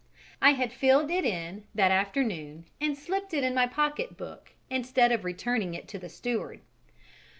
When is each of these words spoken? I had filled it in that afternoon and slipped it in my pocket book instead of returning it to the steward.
I 0.41 0.53
had 0.53 0.73
filled 0.73 1.11
it 1.11 1.25
in 1.25 1.65
that 1.75 1.91
afternoon 1.91 2.65
and 2.81 2.97
slipped 2.97 3.35
it 3.35 3.43
in 3.43 3.53
my 3.53 3.67
pocket 3.67 4.17
book 4.17 4.53
instead 4.67 5.11
of 5.11 5.23
returning 5.23 5.75
it 5.75 5.87
to 5.89 5.99
the 5.99 6.09
steward. 6.09 6.61